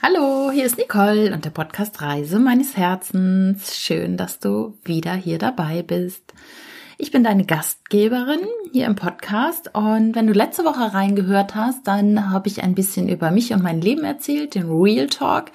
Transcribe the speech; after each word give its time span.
Hallo, 0.00 0.52
hier 0.52 0.64
ist 0.64 0.78
Nicole 0.78 1.34
und 1.34 1.44
der 1.44 1.50
Podcast 1.50 2.00
Reise 2.00 2.38
meines 2.38 2.76
Herzens. 2.76 3.76
Schön, 3.76 4.16
dass 4.16 4.38
du 4.38 4.78
wieder 4.84 5.12
hier 5.12 5.38
dabei 5.38 5.82
bist. 5.82 6.34
Ich 6.98 7.10
bin 7.10 7.24
deine 7.24 7.44
Gastgeberin 7.44 8.46
hier 8.70 8.86
im 8.86 8.94
Podcast 8.94 9.74
und 9.74 10.14
wenn 10.14 10.28
du 10.28 10.32
letzte 10.32 10.64
Woche 10.64 10.94
reingehört 10.94 11.56
hast, 11.56 11.88
dann 11.88 12.30
habe 12.30 12.46
ich 12.46 12.62
ein 12.62 12.76
bisschen 12.76 13.08
über 13.08 13.32
mich 13.32 13.52
und 13.52 13.60
mein 13.60 13.80
Leben 13.80 14.04
erzählt, 14.04 14.54
den 14.54 14.70
Real 14.70 15.08
Talk. 15.08 15.50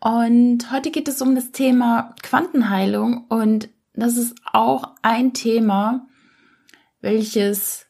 Und 0.00 0.70
heute 0.70 0.90
geht 0.90 1.08
es 1.08 1.22
um 1.22 1.34
das 1.34 1.50
Thema 1.50 2.14
Quantenheilung 2.22 3.24
und 3.28 3.70
das 3.94 4.18
ist 4.18 4.36
auch 4.52 4.96
ein 5.00 5.32
Thema, 5.32 6.06
welches 7.00 7.86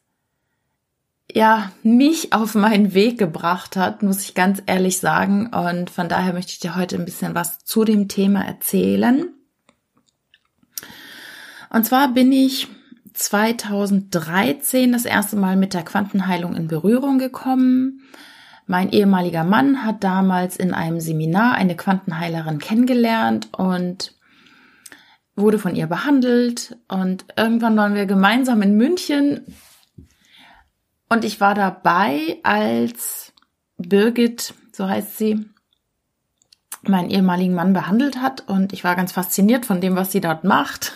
ja, 1.35 1.73
mich 1.83 2.31
auf 2.31 2.55
meinen 2.55 2.93
Weg 2.93 3.19
gebracht 3.19 3.75
hat, 3.75 4.01
muss 4.01 4.21
ich 4.21 4.35
ganz 4.35 4.63
ehrlich 4.67 4.99
sagen. 4.99 5.47
Und 5.47 5.89
von 5.89 6.07
daher 6.07 6.31
möchte 6.31 6.53
ich 6.53 6.59
dir 6.59 6.77
heute 6.77 6.95
ein 6.95 7.03
bisschen 7.03 7.35
was 7.35 7.59
zu 7.65 7.83
dem 7.83 8.07
Thema 8.07 8.45
erzählen. 8.45 9.27
Und 11.69 11.85
zwar 11.85 12.13
bin 12.13 12.31
ich 12.31 12.69
2013 13.11 14.93
das 14.93 15.03
erste 15.03 15.35
Mal 15.35 15.57
mit 15.57 15.73
der 15.73 15.83
Quantenheilung 15.83 16.55
in 16.55 16.69
Berührung 16.69 17.19
gekommen. 17.19 18.03
Mein 18.65 18.89
ehemaliger 18.93 19.43
Mann 19.43 19.83
hat 19.83 20.05
damals 20.05 20.55
in 20.55 20.73
einem 20.73 21.01
Seminar 21.01 21.55
eine 21.55 21.75
Quantenheilerin 21.75 22.59
kennengelernt 22.59 23.49
und 23.51 24.13
wurde 25.35 25.59
von 25.59 25.75
ihr 25.75 25.87
behandelt. 25.87 26.77
Und 26.87 27.25
irgendwann 27.35 27.75
waren 27.75 27.93
wir 27.93 28.05
gemeinsam 28.05 28.61
in 28.61 28.77
München 28.77 29.41
und 31.09 31.23
ich 31.23 31.39
war 31.39 31.55
dabei, 31.55 32.39
als 32.43 33.33
Birgit, 33.77 34.53
so 34.71 34.87
heißt 34.87 35.17
sie, 35.17 35.45
meinen 36.89 37.09
ehemaligen 37.09 37.53
Mann 37.53 37.73
behandelt 37.73 38.21
hat 38.21 38.43
und 38.47 38.73
ich 38.73 38.83
war 38.83 38.95
ganz 38.95 39.11
fasziniert 39.11 39.65
von 39.65 39.81
dem, 39.81 39.95
was 39.95 40.11
sie 40.11 40.21
dort 40.21 40.43
macht. 40.43 40.93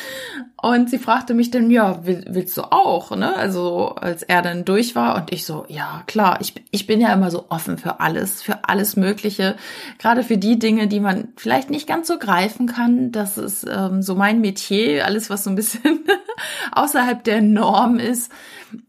und 0.62 0.90
sie 0.90 0.98
fragte 0.98 1.34
mich 1.34 1.50
dann, 1.50 1.70
ja, 1.70 2.00
willst 2.04 2.56
du 2.56 2.62
auch, 2.62 3.14
ne? 3.14 3.34
Also 3.36 3.88
als 3.96 4.22
er 4.22 4.42
dann 4.42 4.64
durch 4.64 4.94
war 4.94 5.16
und 5.16 5.32
ich 5.32 5.44
so, 5.44 5.64
ja, 5.68 6.02
klar, 6.06 6.38
ich, 6.40 6.54
ich 6.70 6.86
bin 6.86 7.00
ja 7.00 7.12
immer 7.12 7.30
so 7.30 7.46
offen 7.50 7.78
für 7.78 8.00
alles, 8.00 8.42
für 8.42 8.68
alles 8.68 8.96
Mögliche, 8.96 9.56
gerade 9.98 10.22
für 10.22 10.38
die 10.38 10.58
Dinge, 10.58 10.88
die 10.88 11.00
man 11.00 11.28
vielleicht 11.36 11.70
nicht 11.70 11.86
ganz 11.86 12.08
so 12.08 12.18
greifen 12.18 12.66
kann. 12.66 13.12
Das 13.12 13.38
ist 13.38 13.66
ähm, 13.68 14.02
so 14.02 14.14
mein 14.14 14.40
Metier, 14.40 15.04
alles, 15.04 15.30
was 15.30 15.44
so 15.44 15.50
ein 15.50 15.56
bisschen 15.56 16.04
außerhalb 16.72 17.22
der 17.24 17.42
Norm 17.42 17.98
ist. 17.98 18.30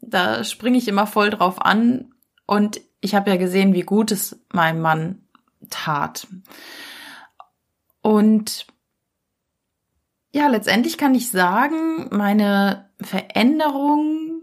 Da 0.01 0.43
springe 0.43 0.77
ich 0.77 0.87
immer 0.87 1.07
voll 1.07 1.29
drauf 1.29 1.61
an 1.61 2.13
und 2.45 2.81
ich 3.01 3.15
habe 3.15 3.29
ja 3.29 3.37
gesehen, 3.37 3.73
wie 3.73 3.81
gut 3.81 4.11
es 4.11 4.39
meinem 4.51 4.81
Mann 4.81 5.27
tat. 5.69 6.27
Und 8.01 8.67
ja, 10.31 10.47
letztendlich 10.47 10.97
kann 10.97 11.15
ich 11.15 11.29
sagen, 11.29 12.07
meine 12.11 12.89
Veränderung, 13.01 14.41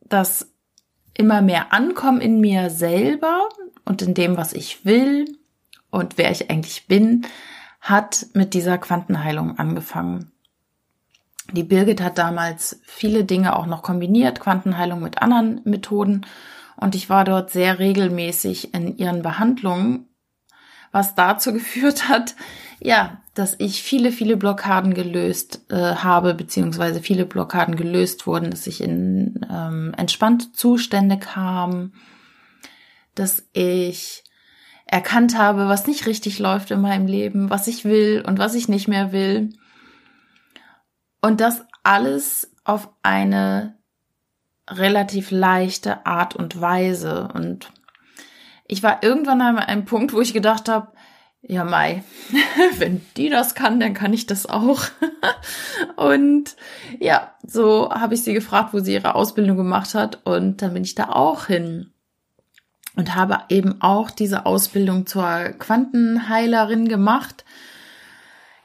das 0.00 0.52
immer 1.14 1.42
mehr 1.42 1.72
Ankommen 1.72 2.20
in 2.20 2.40
mir 2.40 2.70
selber 2.70 3.48
und 3.84 4.02
in 4.02 4.14
dem, 4.14 4.36
was 4.36 4.52
ich 4.52 4.84
will 4.84 5.38
und 5.90 6.18
wer 6.18 6.30
ich 6.30 6.50
eigentlich 6.50 6.86
bin, 6.86 7.26
hat 7.80 8.26
mit 8.34 8.54
dieser 8.54 8.78
Quantenheilung 8.78 9.58
angefangen. 9.58 10.29
Die 11.52 11.64
Birgit 11.64 12.00
hat 12.00 12.18
damals 12.18 12.80
viele 12.84 13.24
Dinge 13.24 13.56
auch 13.56 13.66
noch 13.66 13.82
kombiniert, 13.82 14.40
Quantenheilung 14.40 15.02
mit 15.02 15.20
anderen 15.20 15.60
Methoden 15.64 16.26
und 16.76 16.94
ich 16.94 17.10
war 17.10 17.24
dort 17.24 17.50
sehr 17.50 17.78
regelmäßig 17.78 18.72
in 18.74 18.96
ihren 18.96 19.22
Behandlungen, 19.22 20.08
was 20.92 21.14
dazu 21.14 21.52
geführt 21.54 22.08
hat, 22.08 22.34
ja, 22.80 23.20
dass 23.34 23.56
ich 23.58 23.82
viele, 23.82 24.10
viele 24.10 24.36
Blockaden 24.36 24.94
gelöst 24.94 25.60
äh, 25.70 25.76
habe, 25.76 26.34
beziehungsweise 26.34 27.00
viele 27.00 27.26
Blockaden 27.26 27.76
gelöst 27.76 28.26
wurden, 28.26 28.50
dass 28.50 28.66
ich 28.66 28.80
in 28.80 29.46
ähm, 29.50 29.92
entspannte 29.96 30.52
Zustände 30.52 31.18
kam, 31.18 31.92
dass 33.14 33.46
ich 33.52 34.24
erkannt 34.86 35.38
habe, 35.38 35.68
was 35.68 35.86
nicht 35.86 36.06
richtig 36.06 36.38
läuft 36.38 36.70
in 36.70 36.80
meinem 36.80 37.06
Leben, 37.06 37.50
was 37.50 37.68
ich 37.68 37.84
will 37.84 38.24
und 38.26 38.38
was 38.38 38.54
ich 38.54 38.68
nicht 38.68 38.88
mehr 38.88 39.12
will. 39.12 39.50
Und 41.20 41.40
das 41.40 41.64
alles 41.82 42.50
auf 42.64 42.88
eine 43.02 43.76
relativ 44.68 45.30
leichte 45.30 46.06
Art 46.06 46.36
und 46.36 46.60
Weise. 46.60 47.28
Und 47.34 47.70
ich 48.66 48.82
war 48.82 49.02
irgendwann 49.02 49.40
an 49.40 49.58
einem 49.58 49.84
Punkt, 49.84 50.12
wo 50.12 50.20
ich 50.20 50.32
gedacht 50.32 50.68
habe, 50.68 50.92
ja, 51.42 51.64
Mai, 51.64 52.04
wenn 52.78 53.00
die 53.16 53.30
das 53.30 53.54
kann, 53.54 53.80
dann 53.80 53.94
kann 53.94 54.12
ich 54.12 54.26
das 54.26 54.46
auch. 54.46 54.82
und 55.96 56.56
ja, 56.98 57.34
so 57.46 57.90
habe 57.90 58.14
ich 58.14 58.22
sie 58.22 58.34
gefragt, 58.34 58.74
wo 58.74 58.80
sie 58.80 58.92
ihre 58.92 59.14
Ausbildung 59.14 59.56
gemacht 59.56 59.94
hat. 59.94 60.24
Und 60.24 60.62
dann 60.62 60.74
bin 60.74 60.84
ich 60.84 60.94
da 60.94 61.08
auch 61.08 61.46
hin 61.46 61.92
und 62.96 63.14
habe 63.14 63.40
eben 63.48 63.80
auch 63.80 64.10
diese 64.10 64.46
Ausbildung 64.46 65.06
zur 65.06 65.54
Quantenheilerin 65.58 66.88
gemacht 66.88 67.44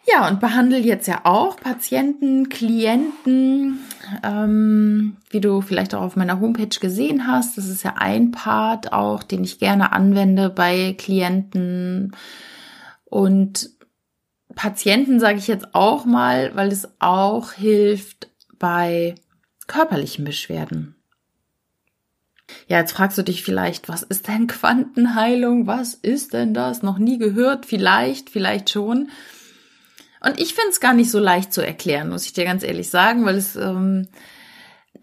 ja, 0.08 0.28
und 0.28 0.40
behandle 0.40 0.78
jetzt 0.78 1.08
ja 1.08 1.22
auch 1.24 1.58
Patienten, 1.58 2.50
Klienten, 2.50 3.80
ähm, 4.24 5.18
wie 5.30 5.42
du 5.42 5.62
vielleicht 5.62 5.96
auch 5.96 6.02
auf 6.02 6.16
meiner 6.16 6.40
Homepage 6.40 6.80
gesehen 6.80 7.28
hast. 7.28 7.58
Das 7.58 7.68
ist 7.68 7.84
ja 7.84 7.96
ein 7.98 8.32
Part 8.32 8.94
auch, 8.94 9.24
den 9.24 9.44
ich 9.44 9.60
gerne 9.60 9.92
anwende 9.92 10.50
bei 10.50 10.96
Klienten 10.98 12.16
und 13.06 13.72
Patienten, 14.54 15.20
sage 15.20 15.40
ich 15.40 15.48
jetzt 15.48 15.74
auch 15.74 16.06
mal, 16.06 16.56
weil 16.56 16.72
es 16.72 16.88
auch 17.00 17.54
hilft 17.54 18.30
bei 18.60 19.16
körperlichen 19.68 20.24
Beschwerden. 20.24 20.96
Ja, 22.68 22.80
jetzt 22.80 22.94
fragst 22.94 23.18
du 23.18 23.24
dich 23.24 23.44
vielleicht, 23.44 23.90
was 23.90 24.04
ist 24.04 24.28
denn 24.28 24.48
Quantenheilung? 24.48 25.68
Was 25.68 25.96
ist 25.96 26.34
denn 26.34 26.54
das? 26.54 26.84
Noch 26.84 27.00
nie 27.00 27.18
gehört? 27.18 27.66
Vielleicht, 27.66 28.30
vielleicht 28.30 28.70
schon. 28.70 29.10
Und 30.26 30.40
ich 30.40 30.56
finde 30.56 30.72
es 30.72 30.80
gar 30.80 30.94
nicht 30.94 31.12
so 31.12 31.20
leicht 31.20 31.54
zu 31.54 31.62
erklären, 31.62 32.10
muss 32.10 32.26
ich 32.26 32.34
dir 32.34 32.46
ganz 32.46 32.64
ehrlich 32.64 32.90
sagen, 32.90 33.26
weil 33.26 33.36
es 33.36 33.56
ähm, 33.56 34.08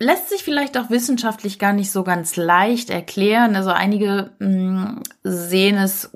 lässt 0.01 0.31
sich 0.31 0.43
vielleicht 0.43 0.77
auch 0.77 0.91
wissenschaftlich 0.91 1.61
gar 1.61 1.73
nicht 1.73 1.93
so 1.93 2.03
ganz 2.03 2.35
leicht 2.35 2.91
erklären. 2.91 3.55
Also 3.55 3.71
einige 3.71 4.33
mh, 4.41 4.49
mm, 4.49 5.03
sehen 5.23 5.77
es, 5.77 6.11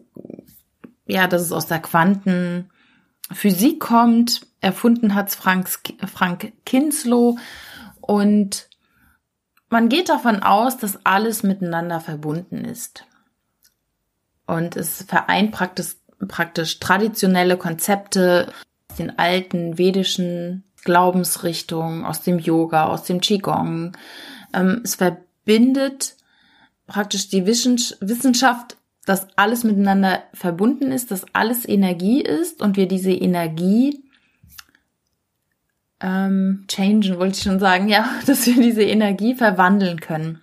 ja, 1.06 1.28
dass 1.28 1.42
es 1.42 1.52
aus 1.52 1.66
der 1.66 1.78
Quantenphysik 1.78 3.78
kommt. 3.78 4.44
Erfunden 4.60 5.14
hat's 5.14 5.36
Frank, 5.36 5.68
Frank 6.12 6.52
Kinslow 6.64 7.38
und 8.00 8.68
man 9.68 9.88
geht 9.88 10.08
davon 10.08 10.42
aus, 10.42 10.78
dass 10.78 11.06
alles 11.06 11.44
miteinander 11.44 12.00
verbunden 12.00 12.64
ist. 12.64 13.04
Und 14.46 14.74
es 14.74 15.04
vereint 15.04 15.52
praktisch, 15.52 15.94
praktisch 16.26 16.80
traditionelle 16.80 17.56
Konzepte 17.56 18.52
den 18.96 19.18
alten 19.18 19.78
vedischen 19.78 20.64
Glaubensrichtungen, 20.84 22.04
aus 22.04 22.22
dem 22.22 22.38
Yoga, 22.38 22.86
aus 22.86 23.04
dem 23.04 23.20
Qigong. 23.20 23.92
Ähm, 24.54 24.80
es 24.84 24.96
verbindet 24.96 26.16
praktisch 26.86 27.28
die 27.28 27.46
Wissenschaft, 27.46 28.76
dass 29.04 29.26
alles 29.36 29.64
miteinander 29.64 30.22
verbunden 30.32 30.92
ist, 30.92 31.10
dass 31.10 31.26
alles 31.32 31.68
Energie 31.68 32.20
ist 32.20 32.60
und 32.60 32.76
wir 32.76 32.88
diese 32.88 33.12
Energie 33.12 34.02
ähm, 36.00 36.64
changen, 36.68 37.18
wollte 37.18 37.36
ich 37.36 37.42
schon 37.42 37.58
sagen, 37.58 37.88
ja, 37.88 38.08
dass 38.26 38.46
wir 38.46 38.54
diese 38.54 38.82
Energie 38.82 39.34
verwandeln 39.34 40.00
können. 40.00 40.40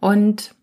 Und 0.00 0.54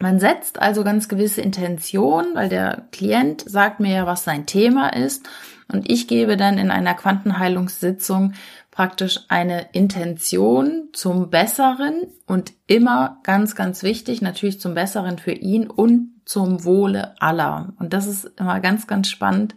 man 0.00 0.18
setzt 0.18 0.60
also 0.60 0.82
ganz 0.82 1.08
gewisse 1.08 1.42
Intentionen, 1.42 2.34
weil 2.34 2.48
der 2.48 2.88
Klient 2.90 3.44
sagt 3.46 3.80
mir 3.80 3.94
ja, 3.94 4.06
was 4.06 4.24
sein 4.24 4.46
Thema 4.46 4.88
ist. 4.94 5.28
Und 5.70 5.90
ich 5.90 6.08
gebe 6.08 6.36
dann 6.36 6.58
in 6.58 6.70
einer 6.70 6.94
Quantenheilungssitzung 6.94 8.32
praktisch 8.70 9.20
eine 9.28 9.68
Intention 9.72 10.88
zum 10.94 11.28
Besseren 11.28 12.06
und 12.26 12.52
immer 12.66 13.18
ganz, 13.24 13.54
ganz 13.54 13.82
wichtig, 13.82 14.22
natürlich 14.22 14.58
zum 14.58 14.74
Besseren 14.74 15.18
für 15.18 15.32
ihn 15.32 15.68
und 15.68 16.22
zum 16.24 16.64
Wohle 16.64 17.14
aller. 17.20 17.74
Und 17.78 17.92
das 17.92 18.06
ist 18.06 18.24
immer 18.38 18.60
ganz, 18.60 18.86
ganz 18.86 19.08
spannend. 19.08 19.54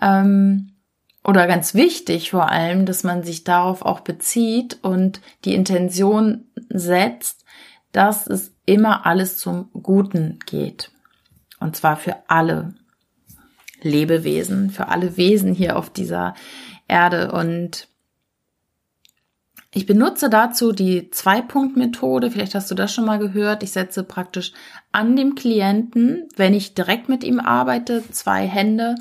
Ähm, 0.00 0.76
oder 1.24 1.48
ganz 1.48 1.74
wichtig 1.74 2.30
vor 2.30 2.50
allem, 2.50 2.86
dass 2.86 3.02
man 3.02 3.24
sich 3.24 3.42
darauf 3.42 3.82
auch 3.82 4.00
bezieht 4.00 4.78
und 4.82 5.20
die 5.44 5.54
Intention 5.54 6.44
setzt, 6.68 7.45
dass 7.92 8.26
es 8.26 8.54
immer 8.66 9.06
alles 9.06 9.38
zum 9.38 9.70
Guten 9.72 10.38
geht. 10.46 10.90
Und 11.60 11.76
zwar 11.76 11.96
für 11.96 12.16
alle 12.28 12.74
Lebewesen, 13.82 14.70
für 14.70 14.88
alle 14.88 15.16
Wesen 15.16 15.54
hier 15.54 15.76
auf 15.76 15.90
dieser 15.90 16.34
Erde. 16.88 17.32
Und 17.32 17.88
Ich 19.72 19.84
benutze 19.84 20.30
dazu 20.30 20.72
die 20.72 21.10
Zwei-Punkt-Methode. 21.10 22.30
Vielleicht 22.30 22.54
hast 22.54 22.70
du 22.70 22.74
das 22.74 22.94
schon 22.94 23.04
mal 23.04 23.18
gehört. 23.18 23.62
Ich 23.62 23.72
setze 23.72 24.04
praktisch 24.04 24.52
an 24.90 25.16
dem 25.16 25.34
Klienten, 25.34 26.28
wenn 26.36 26.54
ich 26.54 26.74
direkt 26.74 27.10
mit 27.10 27.22
ihm 27.22 27.40
arbeite, 27.40 28.02
zwei 28.10 28.46
Hände, 28.46 28.94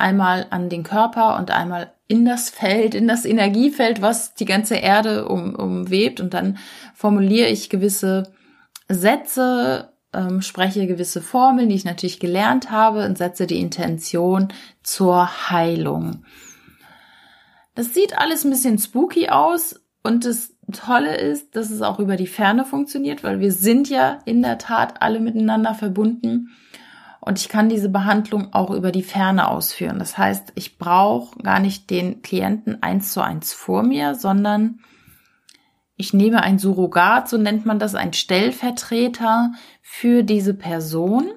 einmal 0.00 0.46
an 0.50 0.68
den 0.68 0.82
Körper 0.82 1.38
und 1.38 1.50
einmal 1.50 1.92
in 2.08 2.24
das 2.24 2.50
Feld, 2.50 2.94
in 2.94 3.06
das 3.06 3.24
Energiefeld, 3.24 4.02
was 4.02 4.34
die 4.34 4.44
ganze 4.44 4.76
Erde 4.76 5.28
um, 5.28 5.54
umwebt. 5.54 6.20
Und 6.20 6.34
dann 6.34 6.58
formuliere 6.94 7.48
ich 7.48 7.70
gewisse 7.70 8.32
Sätze, 8.88 9.92
ähm, 10.12 10.42
spreche 10.42 10.86
gewisse 10.86 11.22
Formeln, 11.22 11.68
die 11.68 11.76
ich 11.76 11.84
natürlich 11.84 12.18
gelernt 12.18 12.70
habe 12.70 13.04
und 13.04 13.18
setze 13.18 13.46
die 13.46 13.60
Intention 13.60 14.48
zur 14.82 15.50
Heilung. 15.50 16.24
Das 17.76 17.94
sieht 17.94 18.18
alles 18.18 18.44
ein 18.44 18.50
bisschen 18.50 18.78
spooky 18.78 19.28
aus, 19.28 19.80
und 20.02 20.24
das 20.24 20.54
Tolle 20.72 21.16
ist, 21.16 21.56
dass 21.56 21.70
es 21.70 21.82
auch 21.82 21.98
über 21.98 22.16
die 22.16 22.26
Ferne 22.26 22.64
funktioniert, 22.64 23.22
weil 23.22 23.40
wir 23.40 23.52
sind 23.52 23.88
ja 23.90 24.20
in 24.24 24.42
der 24.42 24.58
Tat 24.58 25.02
alle 25.02 25.20
miteinander 25.20 25.74
verbunden. 25.74 26.50
Und 27.20 27.38
ich 27.38 27.48
kann 27.48 27.68
diese 27.68 27.90
Behandlung 27.90 28.52
auch 28.52 28.70
über 28.70 28.92
die 28.92 29.02
Ferne 29.02 29.48
ausführen. 29.48 29.98
Das 29.98 30.16
heißt, 30.16 30.52
ich 30.54 30.78
brauche 30.78 31.38
gar 31.42 31.60
nicht 31.60 31.90
den 31.90 32.22
Klienten 32.22 32.82
eins 32.82 33.12
zu 33.12 33.22
eins 33.22 33.52
vor 33.52 33.82
mir, 33.82 34.14
sondern 34.14 34.80
ich 35.96 36.14
nehme 36.14 36.42
ein 36.42 36.58
Surrogat, 36.58 37.28
so 37.28 37.36
nennt 37.36 37.66
man 37.66 37.78
das, 37.78 37.94
ein 37.94 38.14
Stellvertreter 38.14 39.52
für 39.82 40.22
diese 40.22 40.54
Person. 40.54 41.30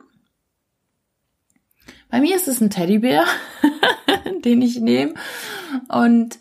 Bei 2.10 2.22
mir 2.22 2.36
ist 2.36 2.48
es 2.48 2.62
ein 2.62 2.70
Teddybär, 2.70 3.26
den 4.46 4.62
ich 4.62 4.80
nehme. 4.80 5.16
Und 5.90 6.40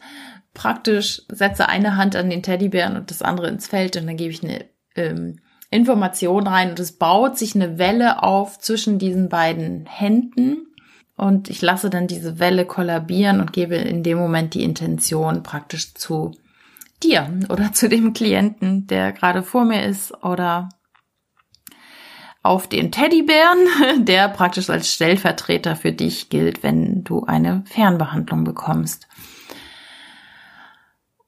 praktisch 0.55 1.23
setze 1.29 1.69
eine 1.69 1.97
Hand 1.97 2.15
an 2.15 2.31
den 2.31 2.45
Teddybären 2.45 2.97
und 2.97 3.11
das 3.11 3.23
andere 3.23 3.49
ins 3.49 3.67
Feld 3.67 3.97
und 3.97 4.07
dann 4.07 4.17
gebe 4.17 4.31
ich 4.31 4.45
eine 4.45 4.67
ähm, 4.95 5.41
Information 5.73 6.47
rein 6.47 6.71
und 6.71 6.81
es 6.81 6.93
baut 6.93 7.39
sich 7.39 7.55
eine 7.55 7.79
Welle 7.79 8.23
auf 8.23 8.59
zwischen 8.59 8.99
diesen 8.99 9.29
beiden 9.29 9.87
Händen 9.87 10.67
und 11.17 11.49
ich 11.51 11.63
lasse 11.63 11.91
dann 11.91 12.07
diese 12.07 12.39
Welle 12.39 12.67
kollabieren 12.67 13.41
und 13.41 13.53
gebe 13.53 13.77
in 13.77 14.03
dem 14.03 14.19
Moment 14.19 14.55
die 14.55 14.63
Intention 14.63 15.43
praktisch 15.43 15.95
zu 15.95 16.33
dir 17.03 17.29
oder 17.49 17.73
zu 17.73 17.89
dem 17.89 18.13
Klienten, 18.13 18.87
der 18.87 19.13
gerade 19.13 19.43
vor 19.43 19.65
mir 19.65 19.85
ist 19.85 20.13
oder 20.23 20.69
auf 22.43 22.67
den 22.67 22.91
Teddybären, 22.91 23.59
der 24.05 24.29
praktisch 24.29 24.69
als 24.69 24.93
Stellvertreter 24.93 25.77
für 25.77 25.93
dich 25.93 26.29
gilt, 26.29 26.63
wenn 26.63 27.05
du 27.05 27.25
eine 27.25 27.65
Fernbehandlung 27.67 28.45
bekommst. 28.45 29.09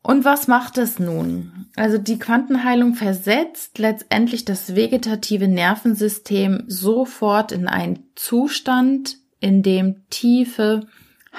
Und 0.07 0.27
was 0.27 0.49
macht 0.49 0.77
es 0.77 0.99
nun? 0.99 1.67
Also 1.77 1.97
die 1.97 2.19
Quantenheilung 2.19 2.95
versetzt 2.95 3.79
letztendlich 3.79 4.45
das 4.45 4.77
vegetative 4.77 5.49
Nervensystem 5.49 6.65
sofort 6.67 7.53
in 7.53 7.67
einen 7.67 8.05
Zustand, 8.15 9.17
in 9.41 9.63
dem 9.63 10.07
tiefe, 10.11 10.87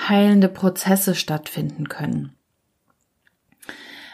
heilende 0.10 0.50
Prozesse 0.50 1.14
stattfinden 1.14 1.90
können. 1.90 2.36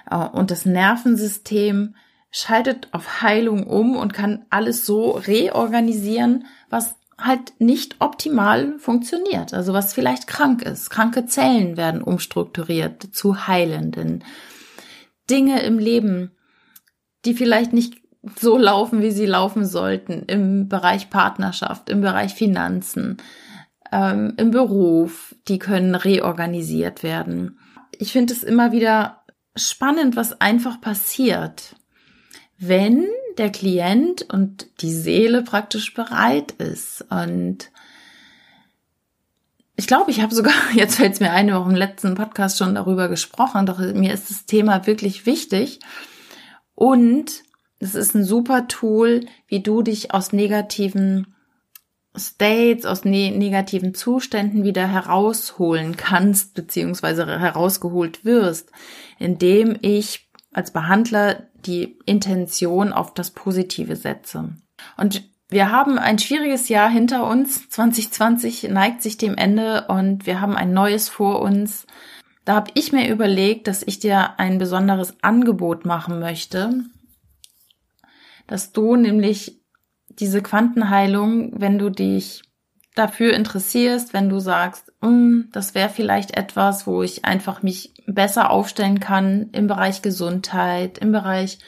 Äh, 0.10 0.18
und 0.18 0.52
das 0.52 0.66
Nervensystem 0.66 1.96
schaltet 2.30 2.90
auf 2.92 3.22
Heilung 3.22 3.66
um 3.66 3.96
und 3.96 4.14
kann 4.14 4.46
alles 4.50 4.86
so 4.86 5.12
reorganisieren, 5.12 6.46
was 6.70 6.96
halt 7.26 7.54
nicht 7.60 7.98
optimal 8.00 8.78
funktioniert, 8.80 9.54
also 9.54 9.74
was 9.74 9.94
vielleicht 9.94 10.28
krank 10.28 10.62
ist. 10.64 10.90
Kranke 10.90 11.26
Zellen 11.26 11.78
werden 11.78 12.02
umstrukturiert 12.02 13.04
zu 13.14 13.48
heilenden. 13.48 14.24
Dinge 15.30 15.62
im 15.64 15.80
Leben, 15.80 16.32
die 17.26 17.34
vielleicht 17.34 17.74
nicht 17.74 18.02
so 18.40 18.58
laufen, 18.58 19.02
wie 19.02 19.12
sie 19.12 19.26
laufen 19.26 19.66
sollten, 19.66 20.24
im 20.28 20.68
Bereich 20.68 21.10
Partnerschaft, 21.10 21.90
im 21.90 22.02
Bereich 22.02 22.34
Finanzen, 22.34 23.18
ähm, 23.92 24.34
im 24.38 24.52
Beruf, 24.52 25.36
die 25.48 25.60
können 25.60 25.96
reorganisiert 25.96 27.04
werden. 27.04 27.60
Ich 27.98 28.12
finde 28.12 28.34
es 28.34 28.44
immer 28.44 28.72
wieder 28.72 29.24
spannend, 29.56 30.16
was 30.16 30.40
einfach 30.40 30.82
passiert, 30.82 31.76
wenn 32.58 33.08
der 33.42 33.52
Klient 33.52 34.22
und 34.32 34.68
die 34.82 34.94
Seele 34.94 35.42
praktisch 35.42 35.94
bereit 35.94 36.52
ist. 36.54 37.04
Und 37.10 37.72
ich 39.76 39.88
glaube, 39.88 40.12
ich 40.12 40.22
habe 40.22 40.34
sogar, 40.34 40.54
jetzt 40.74 40.96
fällt 40.96 41.14
es 41.14 41.20
mir 41.20 41.32
ein, 41.32 41.52
auch 41.52 41.68
im 41.68 41.76
letzten 41.76 42.16
Podcast 42.16 42.60
schon 42.60 42.76
darüber 42.76 43.10
gesprochen, 43.10 43.66
doch 43.66 43.80
mir 43.80 44.14
ist 44.14 44.30
das 44.30 44.46
Thema 44.46 44.86
wirklich 44.86 45.26
wichtig. 45.26 45.80
Und 46.76 47.44
es 47.80 47.96
ist 47.96 48.16
ein 48.16 48.24
super 48.24 48.68
Tool, 48.68 49.26
wie 49.48 49.62
du 49.62 49.82
dich 49.82 50.14
aus 50.14 50.34
negativen 50.34 51.36
States, 52.16 52.86
aus 52.86 53.06
ne 53.06 53.32
negativen 53.32 53.96
Zuständen 53.96 54.64
wieder 54.64 54.88
herausholen 54.88 55.98
kannst, 55.98 56.54
beziehungsweise 56.54 57.26
herausgeholt 57.26 58.24
wirst, 58.24 58.70
indem 59.18 59.78
ich 59.82 60.31
als 60.52 60.72
Behandler 60.72 61.44
die 61.66 61.98
Intention 62.06 62.92
auf 62.92 63.14
das 63.14 63.32
Positive 63.32 63.96
setze. 63.96 64.50
Und 64.98 65.24
wir 65.50 65.72
haben 65.72 66.00
ein 66.00 66.18
schwieriges 66.18 66.70
Jahr 66.70 66.90
hinter 66.90 67.28
uns. 67.28 67.70
2020 67.70 68.70
neigt 68.70 69.02
sich 69.02 69.18
dem 69.18 69.36
Ende 69.36 69.86
und 69.88 70.26
wir 70.26 70.40
haben 70.40 70.56
ein 70.56 70.74
neues 70.74 71.10
vor 71.10 71.42
uns. 71.42 71.86
Da 72.46 72.56
habe 72.56 72.72
ich 72.74 72.92
mir 72.92 73.10
überlegt, 73.10 73.68
dass 73.68 73.84
ich 73.84 74.00
dir 74.00 74.40
ein 74.40 74.58
besonderes 74.58 75.16
Angebot 75.22 75.86
machen 75.86 76.20
möchte, 76.20 76.84
dass 78.48 78.72
du 78.72 78.96
nämlich 78.96 79.62
diese 80.08 80.42
Quantenheilung, 80.42 81.60
wenn 81.60 81.78
du 81.78 81.90
dich 81.90 82.44
dafür 82.96 83.34
interessierst, 83.34 84.14
wenn 84.14 84.30
du 84.30 84.40
sagst, 84.40 84.92
mm, 85.02 85.44
das 85.52 85.76
wäre 85.76 85.90
vielleicht 85.90 86.38
etwas, 86.38 86.88
wo 86.88 87.04
ich 87.04 87.26
einfach 87.26 87.64
mich 87.64 87.94
besser 88.06 88.52
aufstellen 88.52 89.00
kann 89.00 89.50
im 89.52 89.68
Bereich 89.68 90.02
Gesundheit, 90.02 90.98
im 90.98 91.12
Bereich 91.12 91.60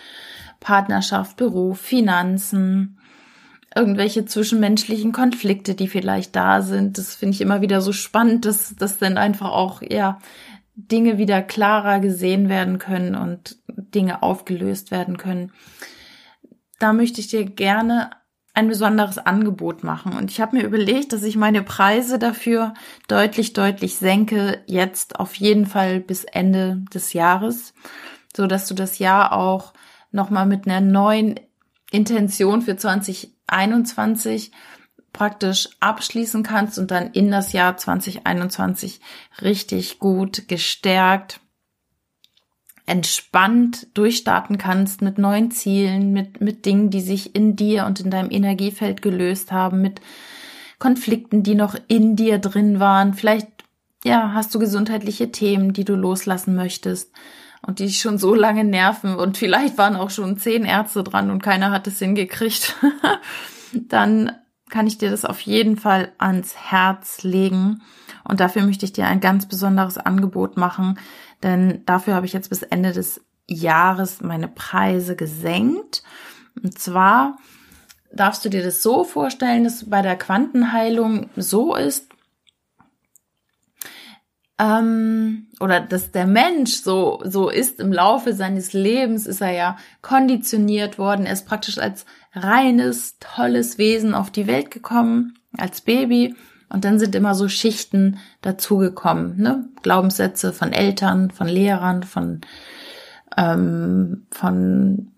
Partnerschaft, 0.59 1.37
Beruf, 1.37 1.79
Finanzen, 1.79 2.99
irgendwelche 3.75 4.25
zwischenmenschlichen 4.25 5.11
Konflikte, 5.11 5.75
die 5.75 5.87
vielleicht 5.87 6.35
da 6.35 6.61
sind. 6.61 6.97
Das 6.97 7.15
finde 7.15 7.35
ich 7.35 7.41
immer 7.41 7.61
wieder 7.61 7.81
so 7.81 7.91
spannend, 7.91 8.45
dass, 8.45 8.75
dass 8.75 8.97
dann 8.97 9.17
einfach 9.17 9.51
auch, 9.51 9.81
ja, 9.81 10.19
Dinge 10.75 11.17
wieder 11.17 11.41
klarer 11.41 11.99
gesehen 11.99 12.49
werden 12.49 12.79
können 12.79 13.15
und 13.15 13.57
Dinge 13.67 14.23
aufgelöst 14.23 14.89
werden 14.91 15.17
können. 15.17 15.51
Da 16.79 16.93
möchte 16.93 17.21
ich 17.21 17.27
dir 17.27 17.45
gerne 17.45 18.09
ein 18.53 18.67
besonderes 18.67 19.17
Angebot 19.17 19.83
machen. 19.83 20.13
Und 20.13 20.29
ich 20.29 20.39
habe 20.39 20.57
mir 20.57 20.63
überlegt, 20.63 21.11
dass 21.11 21.23
ich 21.23 21.35
meine 21.35 21.63
Preise 21.63 22.19
dafür 22.19 22.73
deutlich, 23.07 23.53
deutlich 23.53 23.95
senke, 23.95 24.61
jetzt 24.67 25.19
auf 25.19 25.35
jeden 25.35 25.65
Fall 25.65 25.99
bis 25.99 26.23
Ende 26.23 26.83
des 26.93 27.13
Jahres, 27.13 27.73
so 28.35 28.45
dass 28.45 28.67
du 28.67 28.75
das 28.75 28.99
Jahr 28.99 29.33
auch 29.33 29.73
nochmal 30.11 30.45
mit 30.45 30.67
einer 30.67 30.81
neuen 30.81 31.39
Intention 31.91 32.61
für 32.61 32.77
2021 32.77 34.51
praktisch 35.13 35.69
abschließen 35.79 36.43
kannst 36.43 36.79
und 36.79 36.91
dann 36.91 37.11
in 37.11 37.31
das 37.31 37.53
Jahr 37.53 37.77
2021 37.77 38.99
richtig 39.41 39.99
gut 39.99 40.47
gestärkt 40.47 41.39
entspannt 42.85 43.87
durchstarten 43.93 44.57
kannst 44.57 45.01
mit 45.01 45.17
neuen 45.17 45.51
Zielen, 45.51 46.11
mit, 46.11 46.41
mit 46.41 46.65
Dingen, 46.65 46.89
die 46.89 47.01
sich 47.01 47.35
in 47.35 47.55
dir 47.55 47.85
und 47.85 47.99
in 48.01 48.11
deinem 48.11 48.29
Energiefeld 48.29 49.01
gelöst 49.01 49.51
haben, 49.51 49.81
mit 49.81 50.01
Konflikten, 50.79 51.43
die 51.43 51.55
noch 51.55 51.75
in 51.87 52.15
dir 52.15 52.39
drin 52.39 52.79
waren. 52.79 53.13
Vielleicht, 53.13 53.47
ja, 54.03 54.33
hast 54.33 54.53
du 54.53 54.59
gesundheitliche 54.59 55.31
Themen, 55.31 55.71
die 55.71 55.85
du 55.85 55.95
loslassen 55.95 56.55
möchtest 56.55 57.13
und 57.65 57.79
die 57.79 57.85
dich 57.85 57.99
schon 57.99 58.17
so 58.17 58.35
lange 58.35 58.65
nerven 58.65 59.15
und 59.15 59.37
vielleicht 59.37 59.77
waren 59.77 59.95
auch 59.95 60.09
schon 60.09 60.37
zehn 60.37 60.65
Ärzte 60.65 61.03
dran 61.03 61.31
und 61.31 61.41
keiner 61.41 61.71
hat 61.71 61.87
es 61.87 61.99
hingekriegt. 61.99 62.75
Dann 63.73 64.33
kann 64.69 64.87
ich 64.87 64.97
dir 64.97 65.09
das 65.09 65.23
auf 65.23 65.39
jeden 65.41 65.77
Fall 65.77 66.11
ans 66.17 66.55
Herz 66.55 67.23
legen. 67.23 67.81
Und 68.23 68.39
dafür 68.39 68.63
möchte 68.63 68.85
ich 68.85 68.93
dir 68.93 69.05
ein 69.05 69.19
ganz 69.19 69.47
besonderes 69.47 69.97
Angebot 69.97 70.57
machen, 70.57 70.97
denn 71.43 71.85
dafür 71.85 72.15
habe 72.15 72.25
ich 72.25 72.33
jetzt 72.33 72.49
bis 72.49 72.63
Ende 72.63 72.91
des 72.91 73.21
Jahres 73.47 74.21
meine 74.21 74.47
Preise 74.47 75.15
gesenkt. 75.15 76.03
Und 76.61 76.79
zwar 76.79 77.37
darfst 78.11 78.45
du 78.45 78.49
dir 78.49 78.63
das 78.63 78.81
so 78.81 79.03
vorstellen, 79.03 79.63
dass 79.63 79.89
bei 79.89 80.01
der 80.01 80.15
Quantenheilung 80.15 81.29
so 81.35 81.75
ist, 81.75 82.07
ähm, 84.59 85.47
oder 85.59 85.79
dass 85.79 86.11
der 86.11 86.27
Mensch 86.27 86.75
so, 86.75 87.21
so 87.25 87.49
ist 87.49 87.79
im 87.79 87.91
Laufe 87.91 88.33
seines 88.33 88.73
Lebens, 88.73 89.25
ist 89.25 89.41
er 89.41 89.51
ja 89.51 89.77
konditioniert 90.01 90.97
worden. 90.97 91.25
Er 91.25 91.33
ist 91.33 91.47
praktisch 91.47 91.79
als 91.79 92.05
reines, 92.33 93.17
tolles 93.19 93.77
Wesen 93.77 94.13
auf 94.13 94.29
die 94.29 94.47
Welt 94.47 94.71
gekommen, 94.71 95.39
als 95.57 95.81
Baby 95.81 96.35
und 96.73 96.83
dann 96.83 96.99
sind 96.99 97.15
immer 97.15 97.35
so 97.35 97.47
Schichten 97.47 98.17
dazugekommen, 98.41 99.37
ne? 99.37 99.69
Glaubenssätze 99.83 100.51
von 100.51 100.73
Eltern, 100.73 101.31
von 101.31 101.47
Lehrern, 101.47 102.03
von 102.03 102.41
ähm, 103.37 104.25
von 104.31 105.11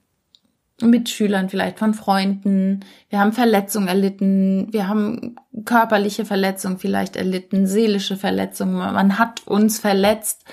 Mitschülern, 0.82 1.48
vielleicht 1.48 1.80
von 1.80 1.94
Freunden. 1.94 2.82
Wir 3.10 3.20
haben 3.20 3.32
Verletzungen 3.32 3.88
erlitten, 3.88 4.68
wir 4.72 4.90
haben 4.90 5.38
körperliche 5.64 6.26
Verletzungen 6.26 6.78
vielleicht 6.78 7.16
erlitten, 7.16 7.66
seelische 7.66 8.18
Verletzungen. 8.18 8.76
Man 8.76 9.18
hat 9.18 9.48
uns 9.48 9.80
verletzt 9.80 10.44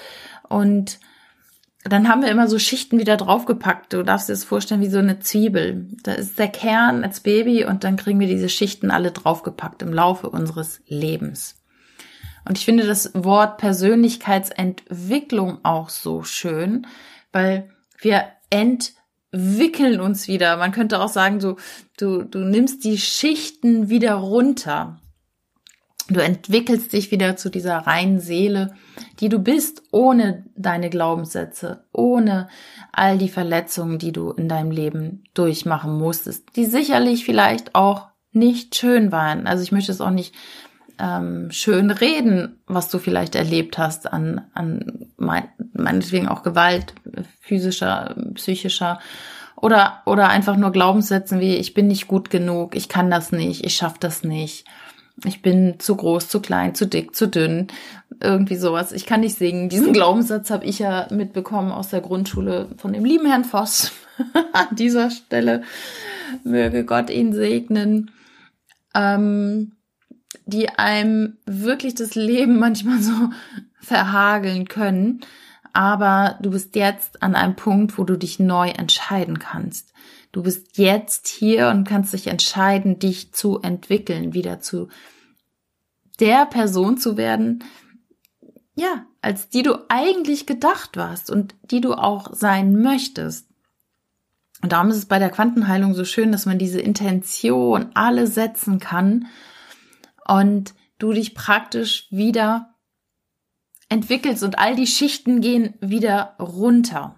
und 0.48 1.00
dann 1.84 2.08
haben 2.08 2.22
wir 2.22 2.30
immer 2.30 2.48
so 2.48 2.58
Schichten 2.58 2.98
wieder 2.98 3.16
draufgepackt. 3.16 3.92
Du 3.92 4.04
darfst 4.04 4.28
dir 4.28 4.34
das 4.34 4.44
vorstellen 4.44 4.80
wie 4.80 4.88
so 4.88 4.98
eine 4.98 5.18
Zwiebel. 5.18 5.88
Da 6.04 6.12
ist 6.12 6.38
der 6.38 6.48
Kern 6.48 7.02
als 7.02 7.20
Baby 7.20 7.64
und 7.64 7.82
dann 7.82 7.96
kriegen 7.96 8.20
wir 8.20 8.28
diese 8.28 8.48
Schichten 8.48 8.92
alle 8.92 9.10
draufgepackt 9.10 9.82
im 9.82 9.92
Laufe 9.92 10.30
unseres 10.30 10.80
Lebens. 10.86 11.56
Und 12.44 12.58
ich 12.58 12.64
finde 12.64 12.86
das 12.86 13.10
Wort 13.14 13.58
Persönlichkeitsentwicklung 13.58 15.64
auch 15.64 15.88
so 15.88 16.22
schön, 16.22 16.86
weil 17.32 17.70
wir 18.00 18.26
entwickeln 18.50 20.00
uns 20.00 20.28
wieder. 20.28 20.56
Man 20.56 20.72
könnte 20.72 21.00
auch 21.00 21.08
sagen, 21.08 21.40
du, 21.40 21.56
du, 21.96 22.22
du 22.22 22.40
nimmst 22.40 22.84
die 22.84 22.98
Schichten 22.98 23.88
wieder 23.88 24.14
runter. 24.14 25.00
Du 26.08 26.20
entwickelst 26.20 26.92
dich 26.92 27.10
wieder 27.10 27.36
zu 27.36 27.48
dieser 27.48 27.78
reinen 27.78 28.20
Seele, 28.20 28.74
die 29.20 29.28
du 29.28 29.38
bist, 29.38 29.82
ohne 29.92 30.44
deine 30.56 30.90
Glaubenssätze, 30.90 31.84
ohne 31.92 32.48
all 32.92 33.18
die 33.18 33.28
Verletzungen, 33.28 33.98
die 33.98 34.12
du 34.12 34.30
in 34.32 34.48
deinem 34.48 34.70
Leben 34.70 35.24
durchmachen 35.34 35.96
musstest, 35.96 36.56
die 36.56 36.66
sicherlich 36.66 37.24
vielleicht 37.24 37.74
auch 37.74 38.08
nicht 38.32 38.74
schön 38.74 39.12
waren. 39.12 39.46
Also 39.46 39.62
ich 39.62 39.72
möchte 39.72 39.92
es 39.92 40.00
auch 40.00 40.10
nicht 40.10 40.34
ähm, 40.98 41.50
schön 41.50 41.90
reden, 41.90 42.60
was 42.66 42.88
du 42.88 42.98
vielleicht 42.98 43.34
erlebt 43.34 43.78
hast 43.78 44.12
an, 44.12 44.42
an 44.54 45.06
mein, 45.16 45.48
meinetwegen 45.72 46.28
auch 46.28 46.42
Gewalt, 46.42 46.94
physischer, 47.40 48.14
psychischer 48.34 48.98
oder, 49.56 50.02
oder 50.06 50.28
einfach 50.28 50.56
nur 50.56 50.72
Glaubenssätzen 50.72 51.40
wie 51.40 51.56
ich 51.56 51.74
bin 51.74 51.86
nicht 51.86 52.08
gut 52.08 52.30
genug, 52.30 52.74
ich 52.74 52.88
kann 52.88 53.10
das 53.10 53.32
nicht, 53.32 53.64
ich 53.64 53.76
schaff 53.76 53.98
das 53.98 54.24
nicht, 54.24 54.64
ich 55.24 55.42
bin 55.42 55.78
zu 55.78 55.96
groß, 55.96 56.28
zu 56.28 56.40
klein, 56.40 56.74
zu 56.74 56.86
dick, 56.86 57.14
zu 57.14 57.28
dünn, 57.28 57.68
irgendwie 58.20 58.56
sowas. 58.56 58.92
Ich 58.92 59.06
kann 59.06 59.20
nicht 59.20 59.36
singen. 59.36 59.68
Diesen 59.68 59.92
Glaubenssatz 59.92 60.50
habe 60.50 60.64
ich 60.64 60.78
ja 60.78 61.06
mitbekommen 61.10 61.70
aus 61.72 61.88
der 61.88 62.00
Grundschule 62.00 62.68
von 62.76 62.92
dem 62.92 63.04
lieben 63.04 63.26
Herrn 63.26 63.44
Voss. 63.44 63.92
An 64.52 64.74
dieser 64.76 65.10
Stelle 65.10 65.62
möge 66.44 66.84
Gott 66.84 67.10
ihn 67.10 67.32
segnen. 67.32 68.10
Ähm, 68.94 69.72
die 70.46 70.70
einem 70.70 71.38
wirklich 71.46 71.94
das 71.94 72.14
Leben 72.14 72.58
manchmal 72.58 73.00
so 73.00 73.30
verhageln 73.80 74.68
können. 74.68 75.20
Aber 75.72 76.38
du 76.42 76.50
bist 76.50 76.76
jetzt 76.76 77.22
an 77.22 77.34
einem 77.34 77.56
Punkt, 77.56 77.96
wo 77.96 78.04
du 78.04 78.18
dich 78.18 78.38
neu 78.38 78.68
entscheiden 78.68 79.38
kannst. 79.38 79.91
Du 80.32 80.42
bist 80.42 80.78
jetzt 80.78 81.28
hier 81.28 81.68
und 81.68 81.84
kannst 81.84 82.14
dich 82.14 82.26
entscheiden, 82.26 82.98
dich 82.98 83.32
zu 83.32 83.60
entwickeln, 83.60 84.32
wieder 84.32 84.60
zu 84.60 84.88
der 86.20 86.46
Person 86.46 86.96
zu 86.96 87.16
werden, 87.16 87.62
ja, 88.74 89.06
als 89.20 89.50
die 89.50 89.62
du 89.62 89.84
eigentlich 89.88 90.46
gedacht 90.46 90.96
warst 90.96 91.30
und 91.30 91.54
die 91.62 91.82
du 91.82 91.94
auch 91.94 92.32
sein 92.34 92.80
möchtest. 92.80 93.46
Und 94.62 94.72
darum 94.72 94.90
ist 94.90 94.96
es 94.96 95.06
bei 95.06 95.18
der 95.18 95.30
Quantenheilung 95.30 95.94
so 95.94 96.04
schön, 96.04 96.32
dass 96.32 96.46
man 96.46 96.58
diese 96.58 96.80
Intention 96.80 97.90
alle 97.94 98.26
setzen 98.26 98.78
kann 98.78 99.26
und 100.26 100.74
du 100.98 101.12
dich 101.12 101.34
praktisch 101.34 102.06
wieder 102.10 102.74
entwickelst 103.88 104.42
und 104.42 104.58
all 104.58 104.76
die 104.76 104.86
Schichten 104.86 105.40
gehen 105.42 105.74
wieder 105.80 106.36
runter. 106.38 107.16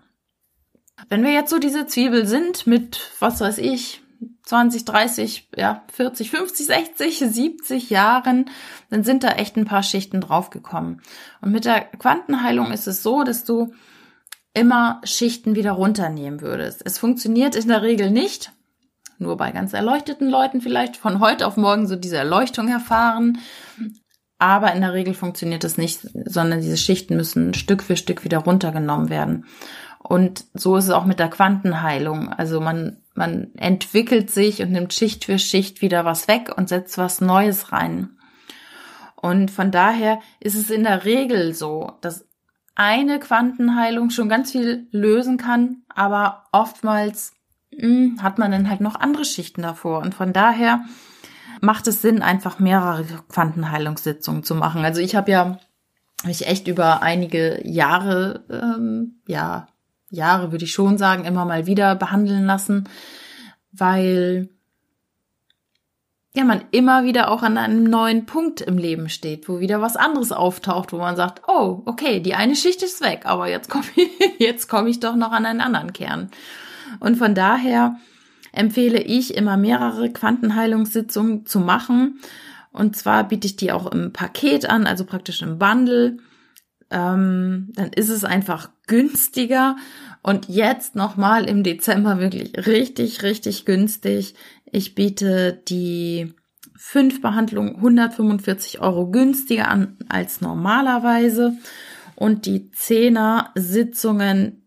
Wenn 1.09 1.25
wir 1.25 1.33
jetzt 1.33 1.51
so 1.51 1.59
diese 1.59 1.87
Zwiebel 1.87 2.27
sind 2.27 2.67
mit, 2.67 3.11
was 3.19 3.41
weiß 3.41 3.59
ich, 3.59 4.03
20, 4.45 4.85
30, 4.85 5.49
ja, 5.57 5.85
40, 5.93 6.31
50, 6.31 6.67
60, 6.67 7.19
70 7.19 7.91
Jahren, 7.91 8.51
dann 8.91 9.03
sind 9.03 9.25
da 9.25 9.31
echt 9.31 9.57
ein 9.57 9.65
paar 9.65 9.83
Schichten 9.83 10.21
draufgekommen. 10.21 11.01
Und 11.41 11.53
mit 11.53 11.65
der 11.65 11.81
Quantenheilung 11.81 12.71
ist 12.71 12.87
es 12.87 13.03
so, 13.03 13.23
dass 13.25 13.45
du 13.45 13.73
immer 14.53 15.01
Schichten 15.05 15.57
wieder 15.57 15.73
runternehmen 15.73 16.41
würdest. 16.41 16.83
Es 16.85 16.99
funktioniert 16.99 17.57
in 17.57 17.69
der 17.69 17.83
Regel 17.83 18.11
nicht, 18.11 18.53
nur 19.19 19.37
bei 19.37 19.51
ganz 19.51 19.73
erleuchteten 19.73 20.29
Leuten 20.29 20.61
vielleicht 20.61 20.97
von 20.97 21.21
heute 21.21 21.47
auf 21.47 21.57
morgen 21.57 21.87
so 21.87 21.97
diese 21.97 22.17
Erleuchtung 22.17 22.69
erfahren. 22.69 23.39
Aber 24.39 24.73
in 24.73 24.81
der 24.81 24.93
Regel 24.93 25.15
funktioniert 25.15 25.65
das 25.65 25.79
nicht, 25.79 26.01
sondern 26.27 26.61
diese 26.61 26.77
Schichten 26.77 27.17
müssen 27.17 27.55
Stück 27.55 27.83
für 27.83 27.97
Stück 27.97 28.25
wieder 28.25 28.39
runtergenommen 28.39 29.09
werden. 29.09 29.47
Und 30.06 30.44
so 30.52 30.76
ist 30.76 30.84
es 30.84 30.90
auch 30.90 31.06
mit 31.06 31.18
der 31.18 31.30
Quantenheilung. 31.30 32.28
Also 32.28 32.61
man, 32.61 32.99
man 33.14 33.54
entwickelt 33.56 34.30
sich 34.30 34.61
und 34.61 34.70
nimmt 34.70 34.92
Schicht 34.92 35.25
für 35.25 35.38
Schicht 35.38 35.80
wieder 35.80 36.04
was 36.04 36.28
weg 36.28 36.52
und 36.54 36.68
setzt 36.68 36.99
was 36.99 37.23
Neues 37.23 37.73
rein. 37.73 38.11
Und 39.16 39.50
von 39.50 39.70
daher 39.70 40.20
ist 40.40 40.56
es 40.56 40.68
in 40.68 40.84
der 40.84 41.06
Regel 41.06 41.54
so, 41.54 41.92
dass 42.02 42.28
eine 42.75 43.18
Quantenheilung 43.18 44.11
schon 44.11 44.28
ganz 44.28 44.52
viel 44.52 44.88
lösen 44.90 45.38
kann, 45.38 45.84
aber 45.88 46.44
oftmals 46.52 47.32
hm, 47.75 48.23
hat 48.23 48.38
man 48.38 48.52
dann 48.52 48.68
halt 48.68 48.82
noch 48.82 48.96
andere 48.96 49.25
Schichten 49.25 49.62
davor. 49.62 50.00
Und 50.00 50.14
von 50.14 50.34
daher 50.34 50.84
macht 51.62 51.87
es 51.87 52.02
Sinn, 52.02 52.20
einfach 52.20 52.58
mehrere 52.58 53.06
Quantenheilungssitzungen 53.30 54.42
zu 54.42 54.54
machen. 54.54 54.84
Also 54.84 55.00
ich 55.00 55.16
habe 55.16 55.30
ja 55.30 55.58
mich 56.25 56.46
echt 56.46 56.68
über 56.68 57.00
einige 57.00 57.66
Jahre, 57.66 58.44
ähm, 58.50 59.23
ja, 59.26 59.68
Jahre 60.14 60.52
würde 60.52 60.64
ich 60.64 60.73
schon 60.73 60.99
sagen, 60.99 61.25
immer 61.25 61.44
mal 61.44 61.66
wieder 61.66 61.94
behandeln 61.94 62.47
lassen, 62.47 62.88
weil 63.73 64.49
ja, 66.37 66.44
man 66.44 66.62
immer 66.73 67.04
wieder 67.04 67.30
auch 67.30 67.42
an 67.42 67.56
einem 67.56 67.85
neuen 67.85 68.26
Punkt 68.26 68.61
im 68.61 68.76
Leben 68.76 69.09
steht, 69.09 69.49
wo 69.49 69.61
wieder 69.61 69.80
was 69.80 69.97
anderes 69.97 70.33
auftaucht, 70.33 70.92
wo 70.92 70.99
man 70.99 71.14
sagt, 71.14 71.42
oh, 71.47 71.83
okay, 71.87 72.18
die 72.18 72.35
eine 72.35 72.56
Schicht 72.56 72.83
ist 72.83 73.00
weg, 73.02 73.23
aber 73.25 73.49
jetzt 73.49 73.71
komme 73.71 73.85
ich, 73.94 74.09
jetzt 74.40 74.68
komme 74.68 74.90
ich 74.90 74.99
doch 74.99 75.14
noch 75.14 75.30
an 75.30 75.47
einen 75.47 75.61
anderen 75.61 75.92
Kern. 75.92 76.30
Und 76.99 77.16
von 77.16 77.37
daher 77.37 77.97
empfehle 78.50 79.00
ich 79.00 79.37
immer 79.37 79.56
mehrere 79.56 80.11
Quantenheilungssitzungen 80.12 81.47
zu 81.47 81.61
machen. 81.61 82.21
Und 82.73 82.97
zwar 82.97 83.25
biete 83.28 83.47
ich 83.47 83.54
die 83.54 83.71
auch 83.71 83.87
im 83.87 84.12
Paket 84.12 84.68
an, 84.68 84.87
also 84.87 85.04
praktisch 85.04 85.40
im 85.42 85.59
Bundle. 85.59 86.18
Ähm, 86.90 87.73
dann 87.75 87.92
ist 87.92 88.09
es 88.09 88.25
einfach 88.25 88.71
günstiger. 88.87 89.76
Und 90.23 90.49
jetzt 90.49 90.95
nochmal 90.95 91.49
im 91.49 91.62
Dezember 91.62 92.19
wirklich 92.19 92.67
richtig, 92.67 93.23
richtig 93.23 93.64
günstig. 93.64 94.35
Ich 94.64 94.95
biete 94.95 95.62
die 95.69 96.35
fünf 96.76 97.21
Behandlungen 97.21 97.76
145 97.76 98.81
Euro 98.81 99.11
günstiger 99.11 99.69
an 99.69 99.97
als 100.09 100.41
normalerweise. 100.41 101.55
Und 102.17 102.47
die 102.47 102.71
Zehner 102.71 103.50
Sitzungen 103.55 104.64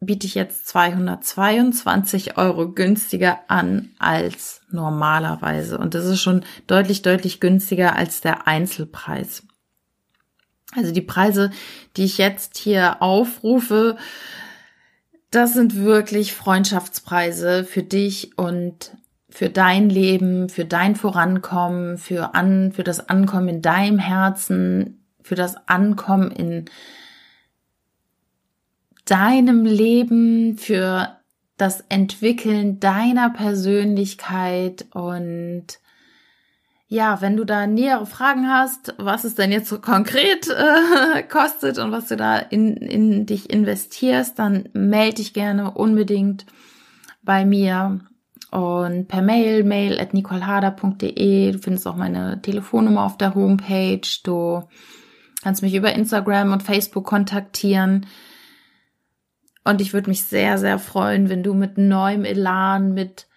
biete 0.00 0.26
ich 0.26 0.34
jetzt 0.34 0.66
222 0.68 2.38
Euro 2.38 2.72
günstiger 2.72 3.40
an 3.48 3.90
als 3.98 4.62
normalerweise. 4.70 5.78
Und 5.78 5.94
das 5.94 6.06
ist 6.06 6.20
schon 6.20 6.44
deutlich, 6.66 7.02
deutlich 7.02 7.40
günstiger 7.40 7.96
als 7.96 8.20
der 8.20 8.46
Einzelpreis. 8.46 9.42
Also 10.76 10.92
die 10.92 11.00
Preise, 11.00 11.50
die 11.96 12.04
ich 12.04 12.18
jetzt 12.18 12.56
hier 12.56 13.02
aufrufe, 13.02 13.96
das 15.30 15.54
sind 15.54 15.76
wirklich 15.76 16.32
Freundschaftspreise 16.32 17.64
für 17.64 17.82
dich 17.82 18.36
und 18.36 18.92
für 19.28 19.48
dein 19.48 19.88
Leben, 19.88 20.48
für 20.48 20.64
dein 20.64 20.96
Vorankommen, 20.96 21.98
für 21.98 22.34
an, 22.34 22.72
für 22.72 22.82
das 22.82 23.08
Ankommen 23.08 23.48
in 23.48 23.62
deinem 23.62 23.98
Herzen, 23.98 25.04
für 25.22 25.36
das 25.36 25.68
Ankommen 25.68 26.30
in 26.32 26.64
deinem 29.04 29.64
Leben, 29.64 30.56
für 30.56 31.16
das 31.56 31.84
Entwickeln 31.88 32.80
deiner 32.80 33.30
Persönlichkeit 33.30 34.86
und 34.92 35.66
ja, 36.92 37.20
wenn 37.20 37.36
du 37.36 37.44
da 37.44 37.68
nähere 37.68 38.04
Fragen 38.04 38.48
hast, 38.48 38.94
was 38.98 39.22
es 39.22 39.36
denn 39.36 39.52
jetzt 39.52 39.68
so 39.68 39.78
konkret 39.78 40.48
äh, 40.48 41.22
kostet 41.28 41.78
und 41.78 41.92
was 41.92 42.08
du 42.08 42.16
da 42.16 42.36
in, 42.36 42.76
in 42.76 43.26
dich 43.26 43.48
investierst, 43.48 44.40
dann 44.40 44.68
melde 44.72 45.16
dich 45.16 45.32
gerne 45.32 45.70
unbedingt 45.70 46.46
bei 47.22 47.44
mir 47.44 48.00
und 48.50 49.06
per 49.06 49.22
Mail, 49.22 49.62
mail 49.62 50.00
at 50.00 50.14
nicolhader.de. 50.14 51.52
Du 51.52 51.58
findest 51.58 51.86
auch 51.86 51.94
meine 51.94 52.42
Telefonnummer 52.42 53.04
auf 53.04 53.16
der 53.16 53.36
Homepage. 53.36 54.00
Du 54.24 54.64
kannst 55.44 55.62
mich 55.62 55.76
über 55.76 55.92
Instagram 55.92 56.52
und 56.52 56.64
Facebook 56.64 57.06
kontaktieren. 57.06 58.06
Und 59.62 59.80
ich 59.80 59.92
würde 59.92 60.10
mich 60.10 60.24
sehr, 60.24 60.58
sehr 60.58 60.80
freuen, 60.80 61.28
wenn 61.28 61.44
du 61.44 61.54
mit 61.54 61.78
neuem 61.78 62.24
Elan, 62.24 62.94
mit 62.94 63.28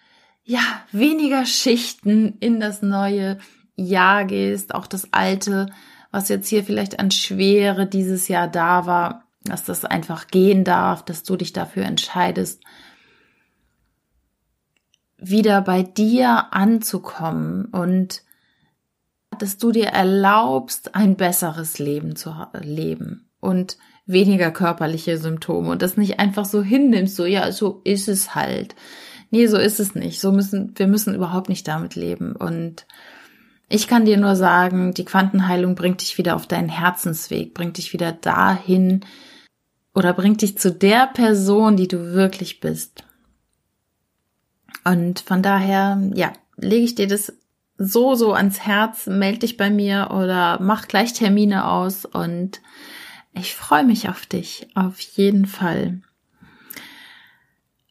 ja, 0.44 0.60
weniger 0.92 1.46
Schichten 1.46 2.36
in 2.40 2.60
das 2.60 2.82
neue 2.82 3.38
Jahr 3.76 4.24
gehst, 4.24 4.74
auch 4.74 4.86
das 4.86 5.12
alte, 5.12 5.66
was 6.10 6.28
jetzt 6.28 6.48
hier 6.48 6.62
vielleicht 6.64 7.00
an 7.00 7.10
Schwere 7.10 7.86
dieses 7.86 8.28
Jahr 8.28 8.46
da 8.46 8.86
war, 8.86 9.24
dass 9.44 9.64
das 9.64 9.84
einfach 9.84 10.28
gehen 10.28 10.64
darf, 10.64 11.04
dass 11.04 11.22
du 11.22 11.36
dich 11.36 11.52
dafür 11.52 11.84
entscheidest, 11.84 12.62
wieder 15.16 15.60
bei 15.62 15.82
dir 15.82 16.52
anzukommen 16.52 17.66
und 17.66 18.22
dass 19.38 19.58
du 19.58 19.72
dir 19.72 19.86
erlaubst, 19.86 20.94
ein 20.94 21.16
besseres 21.16 21.78
Leben 21.78 22.14
zu 22.14 22.34
leben 22.60 23.28
und 23.40 23.78
weniger 24.06 24.50
körperliche 24.50 25.18
Symptome 25.18 25.70
und 25.70 25.82
das 25.82 25.96
nicht 25.96 26.20
einfach 26.20 26.44
so 26.44 26.62
hinnimmst, 26.62 27.16
so 27.16 27.24
ja, 27.24 27.50
so 27.50 27.80
ist 27.84 28.08
es 28.08 28.34
halt. 28.34 28.76
Nee, 29.34 29.48
so 29.48 29.56
ist 29.56 29.80
es 29.80 29.96
nicht. 29.96 30.20
So 30.20 30.30
müssen, 30.30 30.78
wir 30.78 30.86
müssen 30.86 31.12
überhaupt 31.12 31.48
nicht 31.48 31.66
damit 31.66 31.96
leben. 31.96 32.36
Und 32.36 32.86
ich 33.68 33.88
kann 33.88 34.04
dir 34.04 34.16
nur 34.16 34.36
sagen, 34.36 34.94
die 34.94 35.04
Quantenheilung 35.04 35.74
bringt 35.74 36.02
dich 36.02 36.18
wieder 36.18 36.36
auf 36.36 36.46
deinen 36.46 36.68
Herzensweg, 36.68 37.52
bringt 37.52 37.78
dich 37.78 37.92
wieder 37.92 38.12
dahin 38.12 39.04
oder 39.92 40.12
bringt 40.12 40.42
dich 40.42 40.56
zu 40.56 40.70
der 40.70 41.08
Person, 41.08 41.76
die 41.76 41.88
du 41.88 42.12
wirklich 42.12 42.60
bist. 42.60 43.02
Und 44.84 45.18
von 45.18 45.42
daher, 45.42 46.00
ja, 46.14 46.32
lege 46.56 46.84
ich 46.84 46.94
dir 46.94 47.08
das 47.08 47.32
so, 47.76 48.14
so 48.14 48.34
ans 48.34 48.60
Herz, 48.60 49.08
melde 49.08 49.40
dich 49.40 49.56
bei 49.56 49.68
mir 49.68 50.12
oder 50.12 50.60
mach 50.60 50.86
gleich 50.86 51.12
Termine 51.12 51.66
aus 51.66 52.04
und 52.04 52.60
ich 53.32 53.56
freue 53.56 53.82
mich 53.82 54.08
auf 54.08 54.26
dich, 54.26 54.68
auf 54.76 55.00
jeden 55.00 55.46
Fall. 55.46 56.02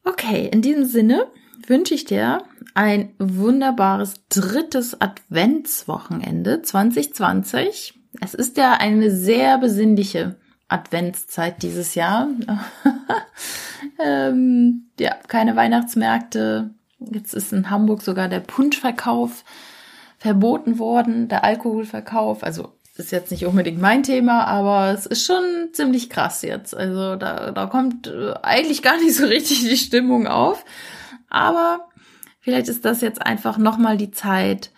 Okay, 0.03 0.50
in 0.51 0.62
diesem 0.62 0.86
Sinne 0.86 1.27
wünsche 1.67 1.93
ich 1.93 2.05
dir 2.05 2.43
ein 2.74 3.13
wunderbares 3.19 4.15
drittes 4.29 5.00
Adventswochenende 5.00 6.62
2020. 6.62 8.00
Es 8.22 8.33
ist 8.33 8.57
ja 8.57 8.74
eine 8.74 9.12
sehr 9.12 9.57
besinnliche 9.57 10.36
Adventszeit 10.67 11.62
dieses 11.63 11.95
Jahr. 11.95 12.27
ähm, 14.03 14.89
ja, 15.00 15.15
keine 15.27 15.55
Weihnachtsmärkte. 15.55 16.72
Jetzt 17.00 17.33
ist 17.33 17.53
in 17.53 17.69
Hamburg 17.69 18.01
sogar 18.01 18.27
der 18.27 18.39
Punschverkauf 18.39 19.43
verboten 20.17 20.79
worden, 20.79 21.27
der 21.27 21.43
Alkoholverkauf. 21.43 22.43
Also 22.43 22.74
ist 23.00 23.12
jetzt 23.12 23.32
nicht 23.32 23.46
unbedingt 23.46 23.82
mein 23.82 24.04
Thema, 24.04 24.46
aber 24.46 24.92
es 24.92 25.06
ist 25.06 25.26
schon 25.26 25.70
ziemlich 25.74 26.10
krass 26.10 26.44
jetzt. 26.44 26.76
Also 26.76 27.16
da, 27.16 27.52
da 27.52 27.66
kommt 27.66 28.08
äh, 28.08 28.34
eigentlich 28.44 28.84
gar 28.84 28.98
nicht 28.98 29.16
so 29.16 29.26
richtig 29.26 29.62
die 29.62 29.78
Stimmung 29.78 30.28
auf. 30.28 30.64
Aber 31.30 31.90
vielleicht 32.40 32.68
ist 32.68 32.86
das 32.86 33.02
jetzt 33.02 33.22
einfach 33.22 33.58
nochmal 33.58 33.98
die 33.98 34.12
Zeit, 34.12 34.72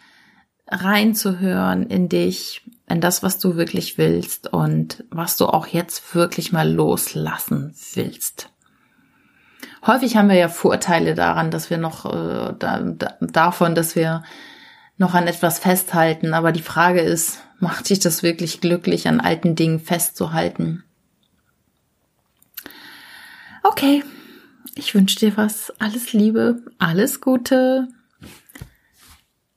reinzuhören 0.68 1.88
in 1.88 2.10
dich, 2.10 2.62
in 2.88 3.02
das, 3.02 3.22
was 3.22 3.38
du 3.38 3.56
wirklich 3.56 3.98
willst 3.98 4.52
und 4.52 5.04
was 5.10 5.38
du 5.38 5.46
auch 5.46 5.68
jetzt 5.68 6.16
wirklich 6.16 6.52
mal 6.52 6.72
loslassen 6.72 7.76
willst. 7.94 8.50
Häufig 9.86 10.18
haben 10.18 10.30
wir 10.30 10.36
ja 10.36 10.48
Vorteile 10.48 11.14
daran, 11.14 11.52
dass 11.52 11.70
wir 11.70 11.78
noch 11.78 12.06
äh, 12.06 12.56
da, 12.58 12.80
da, 12.80 13.18
davon, 13.20 13.76
dass 13.76 13.96
wir 13.96 14.24
noch 14.98 15.14
an 15.14 15.28
etwas 15.28 15.60
festhalten. 15.60 16.34
Aber 16.34 16.52
die 16.52 16.62
Frage 16.62 17.02
ist, 17.02 17.45
macht 17.60 17.90
dich 17.90 18.00
das 18.00 18.24
wirklich 18.24 18.62
glücklich, 18.62 19.08
an 19.08 19.20
alten 19.20 19.56
Dingen 19.56 19.80
festzuhalten? 19.80 20.84
Okay, 23.64 24.04
ich 24.76 24.94
wünsche 24.94 25.20
dir 25.20 25.38
was. 25.38 25.74
Alles 25.80 26.14
Liebe, 26.14 26.64
alles 26.78 27.22
Gute. 27.22 27.88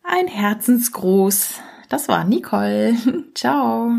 Ein 0.02 0.26
Herzensgruß. 0.26 1.54
Das 1.88 2.08
war 2.08 2.24
Nicole. 2.24 2.96
Ciao. 3.34 3.92